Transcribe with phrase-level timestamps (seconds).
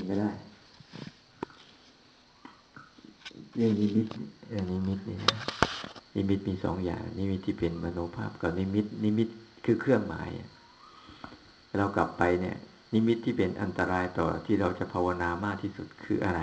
[0.00, 0.30] งก็ได้
[3.56, 4.06] เรื่องนิมิต
[4.48, 5.38] เรื่องนิมิตนี่นะ
[6.16, 9.28] นิมิตมีสองอย่าง นิมิตที่เป็นมโนภาพกับนิมิต นิมิต
[9.64, 10.28] คือเครื่องหมาย
[11.78, 12.56] เรากลับไปเนี่ย
[12.94, 16.40] นิมิตที่เป็นอันตรายต่อที่เราจะภาวนามากที่สุดคืออะไร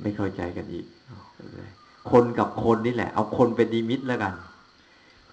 [0.00, 0.86] ไม่เข้าใจกันอีก
[2.10, 4.34] คนกับคนนี่แหละ เอาคนเป็นนิมิตแล้วกัน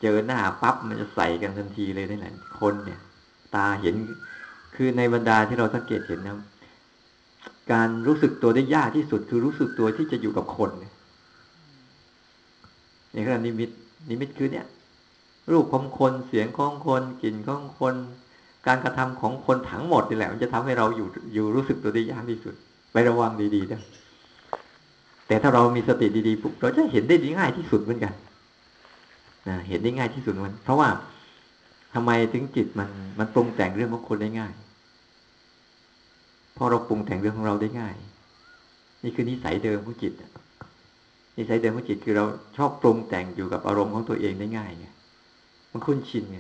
[0.02, 3.00] เจอหน้าปั๊บมันจะใส่กันทันทีเลยนี่แหละคนเนี่ย
[3.56, 3.96] ตาเห็น
[4.76, 6.38] คือในบรรดาที่เราสังเกตเห็นนะ
[7.72, 10.94] การรู้สึกตัวได้ยากที่สุด คือรู้สึกตัวที่จะอยู่กับคนเนี่ย
[13.14, 13.70] นี่คือนิมิต
[14.10, 14.66] นิมิตคือเนี่ย
[15.52, 17.96] รูปของคนเสียงของคนกลิ่นของคน
[18.68, 22.54] การกระทำของคนทั้งหมดนี่แหละ มันจะทำให้เราอยู่อยู่รู้สึกตัวได้ยากที่สุด
[22.92, 23.82] ไประวังดีๆนะ
[25.28, 28.14] แต่ถ้าเรามีสติดีๆปุ๊บเราจะเห็นได้ง่ายที่สุดเหมือนกัน
[29.48, 30.90] นะเห็นได้ง่ายที่สุดมัน เพราะว่า
[31.94, 34.52] ทำไมถึงจิตมันมันปรุงแต่งเรื่องของคนได้ง่าย
[36.58, 37.96] พราะเราปรุงแต่งเรื่องของเราได้ง่าย
[39.04, 40.14] นี่คือนิสัยเดิมของจิต
[41.38, 42.26] นิสัยเดิมของจิตคือเรา
[42.58, 44.88] ชอบปรุงแต่งอยู่กับอารมณ์ของตัวเองได้ง่ายไง
[45.72, 46.40] มันคุ้นชินไง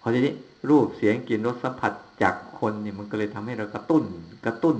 [0.00, 0.34] พอทีนี้
[0.70, 1.92] รูปเสียงกลิ่นรสสัมผัส
[2.22, 4.04] จากคนเนี่ยมันก็เลยทำให้เรากระตุ้น
[4.46, 4.76] กระตุ้น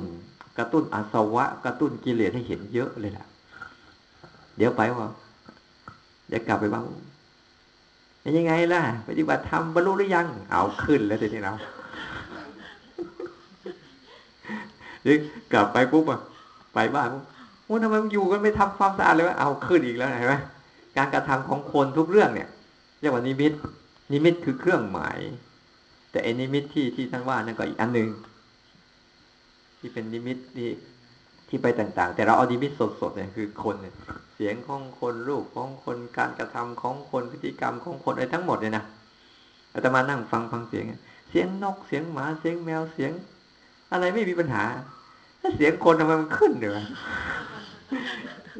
[0.58, 3.26] กระตุ้นอาสวะ กระตุ้นกิเลสให้เห็นเยอะเลยแหละ
[4.56, 5.08] เดี๋ยวไปว่า
[6.28, 6.84] เดี๋ยวกลับไปบ้าง
[8.38, 11.54] ยังไงล่ะปฏิบัติธรรมบรรลุหรือยัง เอาขึ้นแล้วทีนี้เรา
[15.06, 15.16] นี่
[15.52, 16.20] กลับไปปุ๊บอะ
[16.74, 17.24] ไปบ้านปุ๊บ
[17.70, 20.34] ว่าทำไมมันอยู่กันไม่ทำความสะอาดเลยวะเอาขึ้นอีกแล้วเห็นไหม
[20.96, 22.48] การกระทำของคนทุกเรื่องเนี่ย
[23.00, 23.52] เรียกว่านิมิต
[24.12, 25.18] นิมิตคือเครื่องหมาย
[26.10, 28.08] แต่ไอ้นิมิตที่ที่ท่านว่านั่นก็อีกอันหนึ่ง
[29.78, 30.70] ที่เป็นนิมิตที่
[31.48, 33.94] ที่ไปต่าง ๆ แต่เราเอานิมิตสดๆเนี่ยคือคนเนี่ย
[34.34, 38.84] เสียงของคนรูปของคนการกระทำของคนพฤติกรรมของคนอะไรทั้งหมดเลยนะ
[39.74, 40.84] อาตมานั่งฟังฟังเสียง
[41.30, 43.12] เสียงนกเสียงหมาเสียงแมวเสียง
[43.92, 44.64] อะไรไม่มีปัญหา
[45.40, 46.72] ถ้าเสียงคนทำไมมันขึ้นเดี๋ยว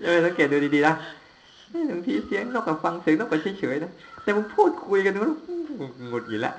[0.02, 0.94] จะไปสังเกตดูดีๆนะ
[1.90, 3.92] บางทีเสียงนกกับฟังเสียงนกไปเฉยๆนะ
[4.22, 5.32] แต่มันพูดคุยกันนู้น
[6.10, 6.54] งดอยู่แล้ว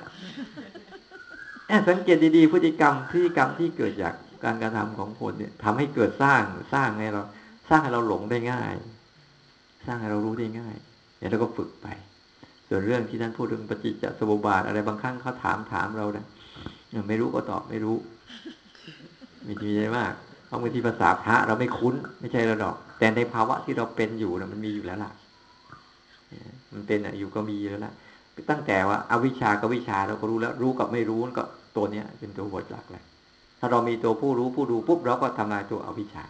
[1.88, 6.42] สังเกตดีๆพฤติกรรมพฤติกรรมที่เกิดจากการกระทำของคนเนี่ยทำให้เกิดสร้าง
[6.74, 7.22] สร้างให้เรา
[7.70, 8.74] สร้างให้เราหลงได้ง่าย
[9.86, 10.74] สร้างให้เรารู้ได้ง่าย
[11.18, 11.86] เนี่ยเราก็ฝึกไป
[12.68, 16.24] ส่วนเรื่องที่ท่านพูดถึงปฏิจจสมุปบาทอะไรบางครั้งเขาถามถามเราเนะ
[17.08, 17.96] ไม่รู้ก็ตอบไม่รู้
[19.46, 20.12] มีมีเยอะมาก
[20.46, 25.12] เพราะบางทีภาษาพระเราไม่คุ้น ไม่ใช่เราดอก แต่ในภาวะที่เราเป็นอยู่นะมันมีอยู่แล้วล่ะ
[26.72, 27.92] มันเป็นอยู่ก็มีแล้วล่ะ
[28.50, 31.44] ตั้งแต่ว่าอาวิชากับวิชาเราก็รู้แล้ว รู้กับไม่รู้ก็
[31.76, 33.04] ตัวเนี้ย เป็นตัวบทหลักเลย
[33.60, 36.24] ถ้าเรามีตัวผู้รู้ผู้ดูปุ๊บเราก็ทำลายตัวอวิชชา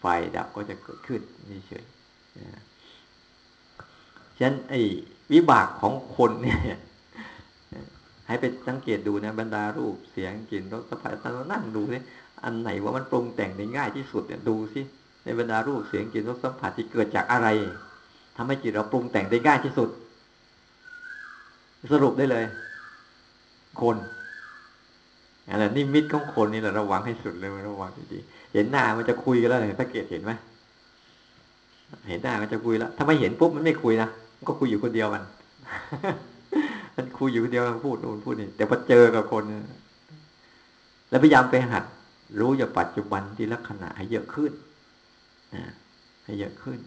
[0.00, 0.04] ไฟ
[0.36, 1.20] ดับก็จะเกิดขึ้น
[1.50, 1.84] นี่เฉย
[4.36, 4.80] ฉะนั้นไอ้
[5.32, 6.58] วิบากของคนเนี่ย
[8.30, 11.98] ให้ไปสังเกตดูนะบรรดารูปเสียงกลิ่นรสสัมผัสตอนนั่งดูสิ
[12.44, 14.80] อันไหนว่ามันปรุงแต่งได้ง่ายที่สุดเนี่ยดูสิ
[15.24, 17.48] ในบรรดารูปเสียงกลิ่นรสสัมผัสที่เกิดจากอะไร
[18.36, 19.88] ทำให้จิตเราปรุงแต่งได้ง่ายที่สุด
[21.92, 22.44] สรุปได้เลย
[23.80, 23.96] คน
[25.48, 30.32] อะไรนิมิตของคนนี่แหละระวังให้สุดเลยระวังดีๆเห็นหน้ามันจะคุยกันแล้วเห็นสังเกตเห็นไหม
[32.08, 39.44] เห็นหน้ามันจะคุยแล้วถ้าไม่เห็นปุ๊บมันไม่คุยนะมันก็คุยอยู่คนเดียวมันันคุยอยู่คนเดียวพูดนู่นพูดนี่แต่พอเจอกับคน
[41.10, 41.84] แล้วพยายามไปหัด
[42.40, 44.52] รู้อย่าปัจจุบันที่ลักษณะให้เยอะขึ้น
[45.54, 45.64] นะ
[46.24, 46.78] ให้เยอะขึ้น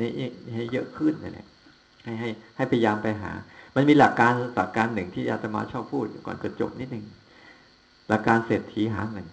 [0.00, 0.10] นี่
[0.54, 1.46] ให้เยอะขึ้นนั่นแหละ
[2.04, 3.32] ให้ให้ให้พยายามไปหา
[3.74, 7.04] มันมีหลักการหลักการหนึ่งที่อาตมาชอบพูดก่อนจะจบนิดหนึ่ง
[8.08, 9.26] หลักการเศรษฐีหาเงิน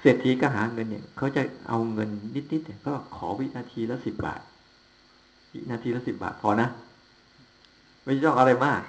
[0.00, 4.40] เศรษฐีก็หาเงินเนี่ยเขาจะเอาเงินนิดๆเนี่ยก็ขอวินาทีละสิบบาท
[5.70, 6.68] นาทีละสิบบาทพอนะ
[8.04, 8.80] ไม่ต้องอะไรมาก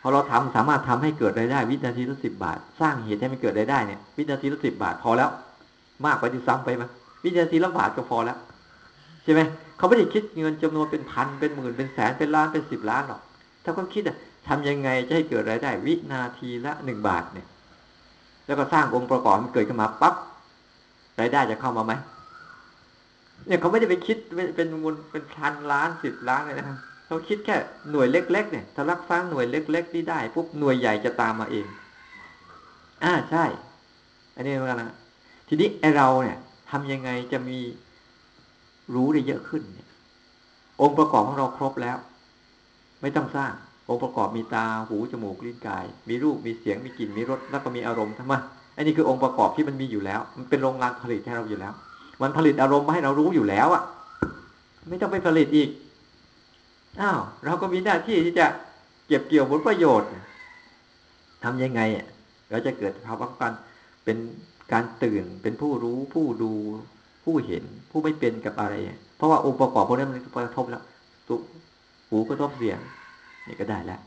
[0.00, 5.30] พอเราทำสามารถทำให้เกิดรายได้ วินาทีละสิบบาท สร้างเหตุให้มันเกิดรายได้เนี่ย วินาทีละสิบบาทพอแล้ว
[6.06, 6.84] มากไปที่ซ้ำไปไหม
[7.24, 8.38] วินาทีละบาทก็พอแล้ว
[9.22, 9.40] ใช่ไหม
[9.76, 13.20] เขาไม่ได้คิดเงินจำนวนเป็นพันเป็นหมื่นเป็นแสนเป็นล้านเป็นสิบล้านหรอก
[13.64, 14.16] ถ้าเขาคิดอะ
[14.48, 17.46] ทำยังไงจะให้เกิดรายได้ วินาทีละหนึ่งบาทเนี่ย
[18.46, 20.14] แล้วก็สร้างองค์ประกอบมันเกิดขึ้นมาปั๊บ
[21.20, 21.92] รายได้จะเข้ามาไหม
[23.46, 24.16] เนี่ยเขาไม่ได้ไปคิด
[24.56, 27.56] เป็นมูลเป็นพันล้านสิบล้านเลยนะครับเขาคิดแค่
[27.90, 31.66] หน่วยเล็ก ๆ เนี่ยถ้ารักษาหน่วยเล็ก ๆ ที่ได้ปุ๊บหน่วยใหญ่จะตามมาเอง
[33.04, 33.44] อ่าใช่
[34.36, 34.96] อันนี้เหมือนกันนะ
[35.48, 36.38] ทีนี้ไอเราเนี่ย
[36.70, 37.58] ทำยังไงจะมี
[38.94, 39.88] รู้ได้เยอะขึ้นเนี่ย
[40.80, 41.96] องค์ประกอบของเราครบแล้ว
[43.02, 43.52] ไม่ต้องสร้าง
[43.90, 48.34] องค์ประกอบมีตาหูจมูกลิ้นกาย มีรูปมีเสียงมีกลิ่นมีรสแล้วก็มีอารมณ์ทำไม
[48.76, 51.72] อันนี้คือองค์ประกอบที่มันมีอยู่แล้ว มันเป็นโรงงานผลิตให้เราอยู่แล้ว
[52.22, 53.82] มันผลิตอารมณ์มาให้เรารู้อยู่แล้วอะ
[54.88, 55.68] ไม่ต้องไปผลิตอีก
[57.00, 58.46] อ้าวเราก็มีหน้าที่ที่จะ
[59.06, 60.08] เก็บเกี่ยวผลประโยชน์
[61.44, 61.80] ทำยังไง
[62.50, 63.52] เราจะเกิดภาวะการ
[64.04, 64.16] เป็น
[64.72, 66.52] การตื่นเป็นผู้รู้ผู้ดู
[67.24, 68.74] ผู้เห็นผู้ไม่เป็นกับอะไร
[69.16, 70.82] เพราะว่าองค์ประกอบพวกนี้มันกระทบแล้ว
[71.28, 71.36] ตุ
[72.08, 72.78] หูกระทบเสียง
[73.46, 74.00] นี่ก็ได้แล้ว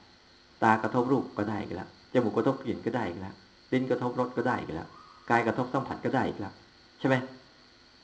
[0.63, 3.35] ตากระทบรูปก็ได้กันแล้วจมูกกระทบกลิ่นก็ได้กันแล้ว
[3.71, 4.87] ลิ้นกระทบรสก็ได้กันแล้ว
[5.29, 6.53] กายกระทบสัมผัสก็ได้กันแล้ว
[6.99, 7.15] ใช่ไหม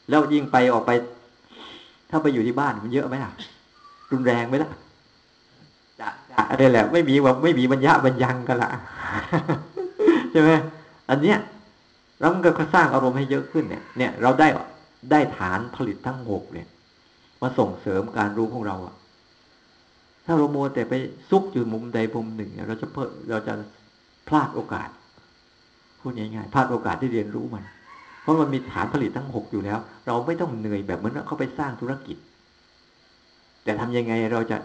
[0.09, 0.91] แล้วยิ่งไปออกไป
[2.09, 3.31] ถ้าไปอยู่ที่บ้านมันเยอะไหมล่ะ
[4.11, 4.71] รุนแรงไหมล่ะ
[5.99, 8.69] จะจะอะไรแหละ ไม่มีว่าไม่มีบรรยะบรรยังกันละ
[10.31, 10.51] ใช่ไหม
[11.09, 11.37] อันเนี้ย
[12.19, 12.29] เรา
[12.59, 14.47] ก็สร้างอารมณ์ให้เยอะขึ้นเนี่ย เนี่ย เราได้
[15.11, 16.67] ได้ฐานผลิตทั้งหกเนี่ย
[17.41, 18.95] มาส่งเสริมการรู้ของเราอะ
[20.25, 20.93] ถ้าเราโมแต่ไป
[21.29, 23.53] ซุกอยู่มุมใดมุมหนึ่งเราจะเพิ่เราจะ
[24.27, 24.89] พลาดโอกาส
[25.99, 27.63] พูดง่ายๆพลาดโอกาสที่เรียนรู้มัน
[28.25, 32.17] เพราะมันมีฐานผลิตทั้งหกอยู่แล้ว เราไม่ต้องเหนื่อยแบบเหมือนเขาไปสร้างธุรกิจ
[33.63, 34.57] แต่ทำยังไงเราจะ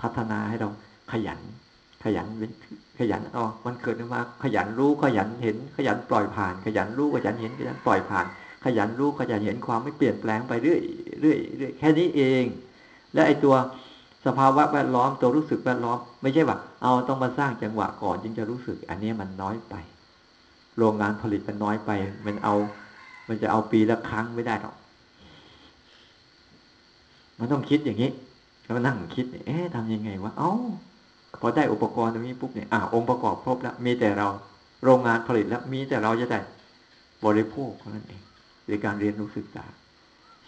[0.00, 0.68] พัฒนาให้เรา
[1.12, 1.40] ขยัน
[2.04, 2.26] ขยัน
[2.98, 8.26] ขยันอ๋อมันเกิดมา ขยันรู้ขยันเห็น ขยันปล่อยผ่าน ขยันรู้ขยันเห็นขยันปล่อยผ่าน
[8.64, 10.80] ขยันรู้ขยันเห็นความไม่เปลี่ยนแปลงไปเรื่อย
[11.20, 12.44] เรื่อยเรื่อยแค่นี้เอง
[13.14, 13.54] และไอตัว
[14.26, 19.74] สภาวะแวดล้อมตัวรู้สึกแวดล้อม ไม่ใช่ว่าเอาต้องมาสร้างจังหวะก่อนจึงจะรู้สึก อันนี้มันน้อยไป
[20.78, 21.90] โรงงานผลิตมันน้อยไป
[22.26, 22.54] มันเอา
[23.28, 24.76] มันจะเอาปีละครั้งไม่ได้หรอก
[27.38, 28.10] มันต้องคิดอย่างนี้
[28.62, 30.52] แล้วนั่งคิดเอ๊ะทำยังไงวะ เอ้า
[31.40, 34.28] พอได้อุปกรณ์ตรงนี้ปุ๊บเนี่ย อ่าองค์ประกอบครบแล้ว มีแต่เรา
[34.84, 36.40] โรงงานผลิตแล้ว มีแต่เราจะได้
[37.24, 38.20] บริโภคเท่านั้นเอง
[38.68, 39.64] ในการเรียนรู้ศึกษา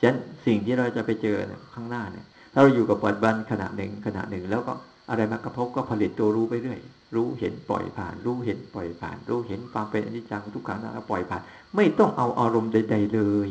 [0.00, 4.72] ฉะนั้นสิ่งที่เราจะไปเจอเนี่ยข้างหน้าเนี่ย ถ้าเราอยู่กับปัจจุบันขณะหนึ่งขณะหนึ่งแล้วก็
[5.08, 6.80] อะไรมากระทบก็ผลิตตัวรู้ไปเรื่อย
[7.14, 11.42] รู้เห็นปล่อยผ่าน รู้เห็นปล่อยผ่าน รู้เห็นความเป็นอนิจจังทุกครั้งแล้วปล่อยผ่าน
[11.76, 13.50] ไม่ต้องเอาอารมณ์ใด ๆเลย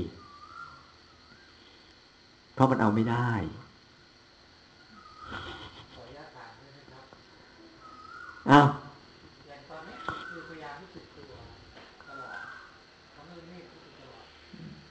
[2.53, 3.31] เพราะมันเอาไม่ได้
[8.51, 8.67] อ้าว
[9.47, 9.95] อย่างตอนนี้
[10.29, 11.33] คือพยายามรู้สึกตัว
[12.07, 12.37] ตลอด
[13.11, 14.25] เขาไม่ไม่รู้สึกตลอด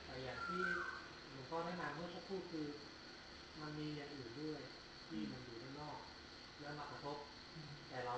[0.06, 0.60] แต่อย่างที่
[1.32, 2.66] หลวงพ่อแนะนำเมื่อสักครู่คือ
[3.60, 4.60] มันมีอย่างอื่นด้วย
[5.08, 5.98] ที่มันอยู่ด้านนอก
[6.60, 7.16] แล้วมากระทบ
[7.88, 8.14] แต่เรา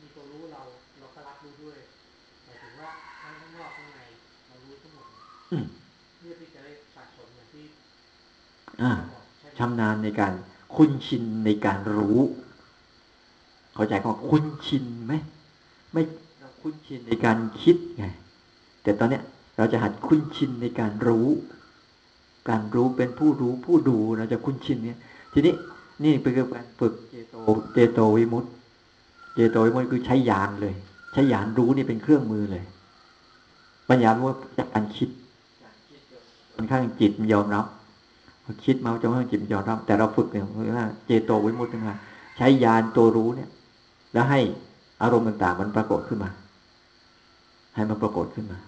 [0.00, 0.62] มีตัวรู้เรา
[0.98, 1.78] เราก็รับรู้ด้วย
[2.44, 2.90] หมายถึงว่า
[3.20, 4.00] ทั้งข้างนอกข้างใน
[4.46, 5.08] เรารู้ทั้งหมด
[5.46, 7.64] เพื่อที่จะได้สะสมอย่างที่
[9.58, 10.32] ชำนาญในการ
[10.74, 12.20] คุ้นชินในการรู้
[13.74, 15.14] เข้าใจก็คุ้นชินไหม
[15.92, 16.02] ไม่
[16.40, 18.04] เราคุ้นชินในการคิดไง
[18.82, 19.22] แต่ตอนเนี้ย
[19.56, 21.28] เราจะหัดคุ้นชินในการรู้
[22.48, 24.98] การรู้เป็นผู้รู้ผู้ดูเราจะคุ้นชินเนี่ย
[25.32, 25.54] ทีนี้
[26.04, 27.36] นี่เป็นการฝึกเจโต
[27.74, 28.46] เจโตวิมุตต
[29.34, 30.74] เจโตวิมุตตคือใช้ยานเลย
[31.12, 32.64] ใช้ยานรู้นี่เป็นเครื่องมือเลย
[33.88, 35.08] ปัญญาว่าจากการคิด
[36.56, 37.66] มันข้างจิตมันยอมรับ
[38.44, 40.44] พอคิดมาจนข้างจิตยอมรับ แต่เราฝึกเนี่ย
[40.76, 41.98] ว่าเจโตวิมุตต์นะ
[42.36, 43.50] ใช้ยานตัวรู้เนี่ย
[44.12, 44.40] แล้วให้
[45.02, 46.30] อารมณ์ต่างๆมันปรากฏขึ้นมา
[47.74, 48.58] ให้มันปรากฏขึ้นมา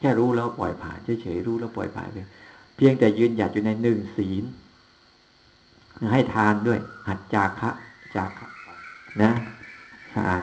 [0.00, 2.18] แค่รู้แล้วปล่อยผ่านเฉยๆรู้แล้วปล่อยผ่านไป
[2.76, 4.44] เพียงแต่ยืนหยัดอยู่ในหนึ่งศีล
[6.12, 6.78] ให้ทานด้วย
[7.08, 7.70] หัดจาคะ
[8.14, 8.48] จาคะ
[9.22, 9.32] นะ
[10.14, 10.42] ทาน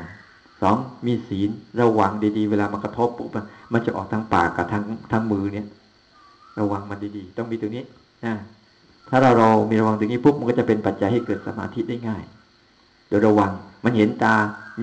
[0.62, 1.50] สองมีศีล
[1.82, 3.30] ระวังดีๆ เวลามากระทบปุ๊บ
[3.74, 5.68] มันจะออกทางปากกับทางทางมือเนี่ย
[6.60, 7.84] ระวังมันดีๆ ต้องมีตรงนี้
[8.26, 8.34] นะ
[9.10, 12.24] ถ้าเราเรามีระวังตรงนี้ปุ๊บมันก็จะเป็นปัจจัยให้เกิดสมาธิได้ง่าย
[13.08, 13.52] เดี๋ยวระวัง
[13.84, 14.36] มันเห็นตา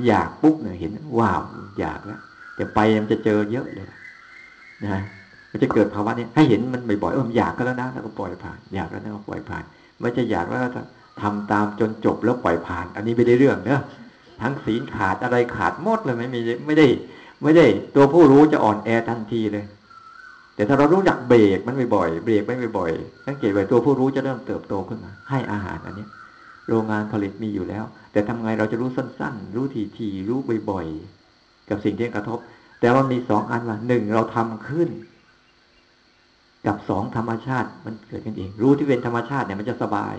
[0.06, 1.40] อยากปุ๊บเนี่ยเห็นว้าว
[1.78, 2.20] อยากแล้ว
[2.56, 3.86] แต่ไปมันจะเจอเยอะเลย
[4.84, 5.00] นะ
[5.50, 9.65] มันจะเกิดภาวะนี้ให้เห็นมันบ่อยๆเอออยากก็แล้วนะแล้วก็ปล่อยผ่าน อยากแล้วนะก็ปล่อยผ่าน
[9.98, 10.72] ไม่จะอยากแล้ว่า
[11.20, 13.82] ทำตามจนจบแล้วปล่อยผ่าน อันนี้ไม่ได้เรื่องเนอะ
[14.43, 16.86] ทั้งศีลขาดอะไรขาดหมดเลยไม่มีไม่ได้
[17.43, 19.65] ไม่ได้ ตัวผู้รู้จะอ่อนแอทันทีเลย
[20.60, 22.93] แต่ถ้าเรารู้จักเบรกมันบ่อยเบรกไม่บ่อย
[23.26, 26.06] สังเกตไว้ตัวผู้รู้จะเริ่มเติบโตขึ้นมา ให้อาหารอันนี้
[26.69, 29.64] โรงงานผลิตมีอยู่แล้ว แต่ทำไงเราจะรู้สั้นๆ รู้
[29.96, 30.38] ทีๆรู้
[30.70, 32.38] บ่อยๆ กับสิ่งที่กระทบ
[32.81, 34.88] แต่ว่ามีสองอันว่าหนึ่งเราทำขึ้น
[36.67, 40.14] กับสองธรรมชาติมันเกิดกันเอง รู้ที่เป็นธรรมชาติเนี่ยมันจะสบาย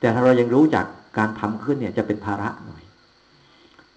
[0.00, 0.86] แต่ถ้าเรายังรู้จาก
[1.18, 2.82] การทำขึ้นเนี่ยจะเป็นภาระหน่อย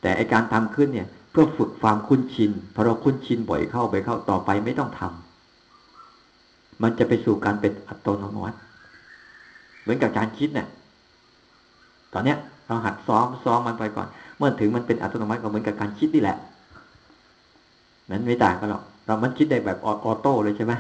[0.02, 5.25] แต่ไอการทำขึ้นเนี่ย เพื่อฝึกความคุ้นชินพอเราคุ้นชินบ่อยเข้าไปเข้าต่อไปไม่ต้องทำ
[6.84, 8.58] มันจะไปสู่การเป็นอัตโนมัติ
[9.82, 10.68] เหมือนกับการคิดเนี่ย
[12.14, 16.38] ตอนเนี้ยเราหัดซ้อมซ้อมมันไปก่อน เมื่อถึงมันเป็นอัตโนมัติก็เหมือนกับการคิดนี่แหละ
[18.10, 20.74] มันไม่ต่างกันหรอกเรามันคิดได้แบบออโต้เลยใช่ไหม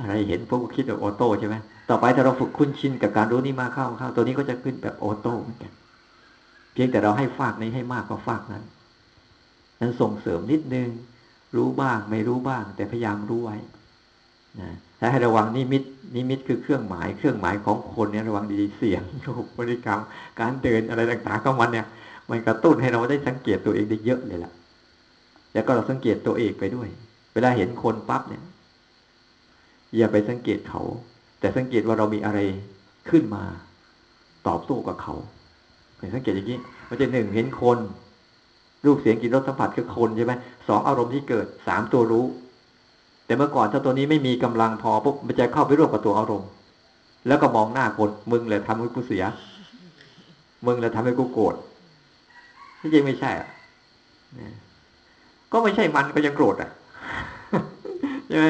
[0.00, 1.56] อะไรเห็นพวกคิดแบบ auto ใช่ไหม
[1.90, 5.72] ต่อไปถ้าเราฝึกคุ้นชินกับการรู้นี่มาเข้าเข้า ตัวนี้ก็จะขึ้นแบบ auto เหมือนกัน
[6.72, 8.64] เพียงแต่เราให้ฝากนี้ให้มากก็ฝากนั้น
[9.80, 10.88] นั้นส่งเสริมนิดนึง
[11.56, 13.56] รู้บ้างไม่รู้บ้าง แต่พยายามรู้ไว้
[15.12, 15.82] ให้ระวังนิมิต
[16.14, 20.00] นิมิตคือเครื่องหมายเครื่องหมายของคนเนี่ยระวังดีเสียงรูปบริกรรม
[20.40, 21.86] การเดินอะไรต่างๆของมันเนี่ย
[22.30, 24.52] มันกระตุ้นให้เราได้สังเกตตัวเองได้เยอะเลยล่ะ
[25.52, 26.88] แล้วก็เราสังเกตตัวเองไปด้วย
[27.34, 28.42] เวลาเห็นคนปั๊บเนี่ย
[29.96, 30.82] อย่าไปสังเกตเขา
[31.40, 32.38] แต่สังเกตว่าเรามีอะไร
[33.10, 33.44] ขึ้นมา
[34.46, 35.14] ตอบโต้กับเขา
[35.98, 36.58] เห็นสังเกตอย่างนี้
[36.88, 37.78] มันจะหนึ่งเห็นคน
[38.84, 40.32] รูปเสียงกลิ่นรสสัมผัสคือคนใช่ไหม
[40.68, 42.24] สองอารมณ์ที่เกิดสามตัวรู้
[43.26, 46.48] แต่เมื่อก่อนถ้าตัวนี้ไม่มีกำลังพอปุ๊บมันจะเข้าไปร่วมกับตัวอารมณ์
[47.28, 49.24] แล้วก็มองหน้าคนมึงเลยทำให้กูเสีย
[50.66, 51.54] มึงเลยทำให้กูโกรธ
[52.80, 53.48] ที่จริงไม่ใช่อะ
[55.52, 56.70] ก็ไม่ใช่มันก็ยังโกรธอะ
[58.28, 58.46] ใช่ไหม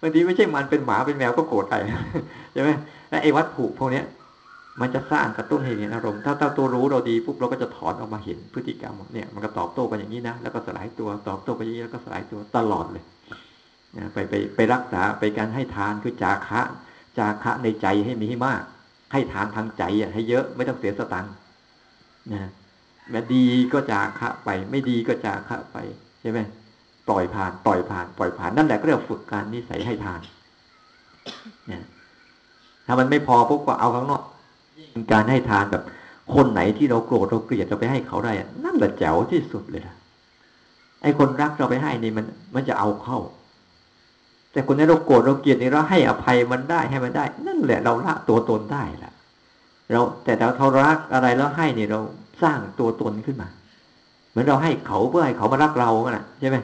[0.00, 1.74] บางทีไม่ใช่มันเป็นหมาเป็นแมวก็โกรธไป
[2.52, 2.70] ใช่ไหม
[3.10, 4.04] และไอ้วัตถุพวกนี้ย
[4.80, 13.04] มันจะสร้างกระตุ้นให้เห็นอารมณ์ถ้าเราตัวรู้เราดีปุ๊บเราก็จะถอนออกมาเห็นพฤติกรรมเนี่ยมันก็ตอบโต้กันอย่างนี้นะแล้วก็สลายตัวตอบโต้ไปอย่างนี้แล้วก็สลายตัวตลอดเลย
[14.12, 16.60] ไปไปไปรักษาไปการให้ทานคือจาคะ
[17.18, 18.62] จาคะในใจให้มีให้มาก
[19.12, 21.32] ให้ทานทางใจอะให้เยอะไม่ต้องเสียสตังค์
[22.32, 22.50] นะ
[23.10, 25.76] แม้ดีก็จาคะไป ไม่ดีก็จาคะไป
[26.20, 26.40] ใช่ไหม
[27.08, 30.20] ปล่อยผ่านปล่อยผ่านปล่อยผ่านนั่นแหละก็เรียกฝึกการนิสัยให้ทาน
[31.68, 31.84] เนี่ย
[32.86, 34.22] ถ้ามันไม่พอปุ๊บก็เอาข้างนอก
[35.12, 35.82] การให้ทานแบบ
[36.34, 38.32] คนไหนที่เราโกรธเราเกลียดเราไปให้เขาได้
[38.64, 39.96] นั่นแหละแจ๋วที่สุดเลยนะ
[41.02, 43.18] ไอ้คนรักเราไปให้นี่มัน มันจะเอาเข้า
[44.54, 49.12] แต่คนนี้เราโกรธเราเกลียดนี่เราให้อภัยมันได้ให้มันได้ นั่นแหละเราละตัวตนได้ละ
[49.92, 52.00] เราแต่เราเท่ารักอะไรแล้วให้เนี่ยเรา
[52.42, 53.48] สร้างตัวตนขึ้นมา
[54.30, 56.56] เหมือนเราให้เขาเพื่อให้เขามารักเราอะนะใช่ไหม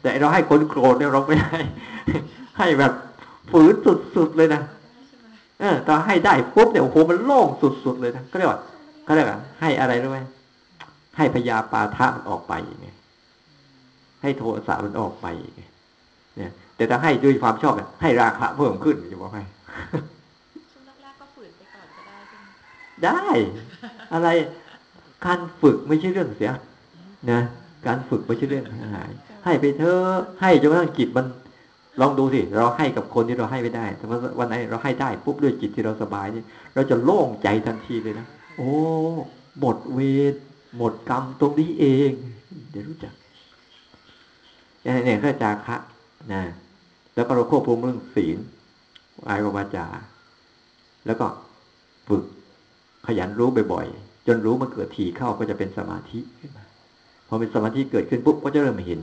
[0.00, 1.60] แต่เราให้คนโกรธเนี่ยเราไม่ให้
[2.58, 2.92] ให้แบบ
[3.50, 3.74] ฝืน
[4.16, 4.62] สุดๆเลยนะ
[5.60, 7.48] เออตอนให้ได้ปุ๊บเนี่ยโอ้โหมันโล่ง
[7.84, 8.60] สุดๆเลยนะก็เรียกว่า
[9.06, 10.18] ก็เรียกว่าให้อะไรรู้ไหม
[11.16, 12.88] ให้พยาปาทะมันออกไปไง
[14.22, 15.62] ให้โทสะมันออกไปไง
[16.36, 19.42] เนี่ย แต่ถ้าให้ด้วยความชอบเนี่ยให้ราคาเพิ่มขึ้นจะบอกให้
[20.72, 22.46] ช่วงแรกๆก็ฝืนไปก่อนก็ได้ใช่ไหม
[23.04, 23.24] ได้
[24.14, 24.28] อะไร
[25.26, 26.52] การฝึกไม่ใช่เรื่องเสีย
[27.30, 27.40] นะ
[27.86, 28.64] การฝึกไม่ใช่เรื่อง
[28.94, 29.10] หาย
[29.44, 31.26] ให้ไปเถอะให้จนกระทั่งจิตมัน
[32.00, 36.42] ลองดูสิ เราให้กับคนที่เราให้ไม่ได้แต่ว่าวันไหนเราให้ได้ปุ๊บด้วยจิตที่เราสบายนี่
[36.74, 38.26] เราจะโล่งใจทันทีเลยนะ
[38.56, 38.70] โอ้
[39.60, 39.98] หมดเว
[40.32, 40.34] ร
[40.76, 42.10] หมดกรรมตรงนี้เอง
[42.70, 43.14] เดี๋ยวรู้จัก
[44.82, 45.76] เนี่ยก็จาคะ
[46.32, 46.42] นะ
[47.14, 48.38] แล้วก็เราควบคุมเรื่องศีล
[49.28, 49.86] อายกวาจา
[51.06, 51.26] แล้วก็
[52.08, 52.24] ฝึก
[53.06, 56.64] ขยันรู้บ่อยๆจนรู้มันเกิดทีเข้าก็จะเป็นสมาธิขึ้นมา
[57.28, 59.00] พอเป็นสมาธิเกิดขึ้นปุ๊บก็จะเริ่มเห็น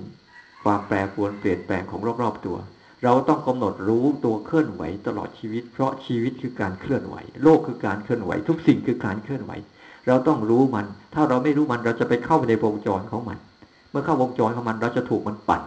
[0.63, 2.57] ความแปรปรวนเปลี่ยนแปลงของรอบๆตัว
[3.03, 9.51] เราต้องกำหนดรู้ตัวเคลื่อนไหวตลอดชีวิต เพราะชีวิตคือการเคลื่อนไหว โลกคือการเคลื่อนไหว ทุกสิ่งคือการเคลื่อนไหว
[10.07, 13.37] เราต้องรู้มัน ถ้าเราไม่รู้มันเราจะไปเข้าไปในวงจรของมัน
[13.91, 15.61] เมื่อเข้าวงจรของมันเราจะถูกมันปั่น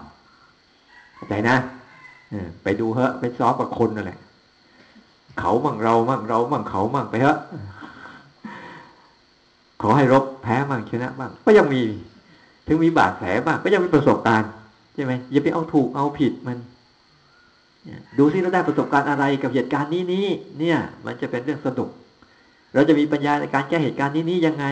[1.28, 1.56] ใจนะ
[2.62, 4.18] ไปดูเถอะไปซ้อมกับคนนั่นแหละ
[5.40, 7.38] เขามั่งเรามั่งเรามั่งเขามั่งไปเถอะ
[9.82, 11.82] ขอให้รบแพ้มั่งชนะบ้างก็ยังมี
[12.66, 14.50] ถึงมีบาดแผลบ้างก็ยังมีประสบการณ์
[14.94, 16.58] ใช่ไหมอย่าไปเอาถูกเอาผิดมัน
[18.18, 20.26] ดูที่เราได้ประสบการณ์อะไรกับเหตุการณ์นี้นี้
[20.58, 21.90] เนี่ย มันจะเป็นเรื่องสนุก
[22.74, 24.66] เราจะมีปัญญาในการแก้เหตุการณ์นี้นี้ยังไง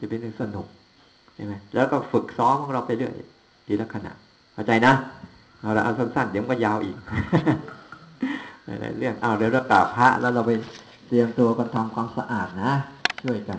[0.00, 0.66] จะเป็นเรื่องสนุก
[1.34, 3.12] ใช่ไหมแล้วก็ฝึกซ้อมของเราไปเรื่อย
[3.66, 4.12] ทีละขณะ
[4.54, 4.92] เข้าใจนะ
[5.66, 6.96] เอาละเอาสั้นๆเดี๋ยวก็ยาวอีก
[8.64, 10.52] หลายเรื่องเอาเดี๋ยวเรากราบพระแล้วเราไป
[11.08, 12.72] เตรียมตัวกันทำความสะอาดนะ
[13.22, 13.58] ช่วยกัน